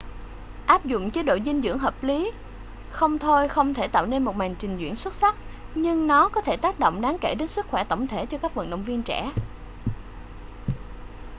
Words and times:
áp 0.65 0.85
dụng 0.85 1.11
chế 1.11 1.23
độ 1.23 1.37
dinh 1.45 1.61
dưỡng 1.61 1.77
hợp 1.79 2.03
lý 2.03 2.31
không 2.91 3.19
thôi 3.19 3.47
không 3.47 3.73
thể 3.73 3.87
tạo 3.87 4.05
nên 4.05 4.23
một 4.23 4.35
màn 4.35 4.55
trình 4.59 4.77
diễn 4.77 4.95
xuất 4.95 5.13
sắc 5.13 5.35
nhưng 5.75 6.07
nó 6.07 6.29
có 6.29 6.41
thể 6.41 6.57
tác 6.57 6.79
động 6.79 7.01
đáng 7.01 7.17
kể 7.21 7.35
đến 7.35 7.47
sức 7.47 7.65
khỏe 7.67 7.83
tổng 7.89 8.07
thể 8.07 8.25
cho 8.25 8.37
các 8.37 8.55
vận 8.55 8.69
động 8.69 8.83
viên 8.83 9.03
trẻ 9.03 9.31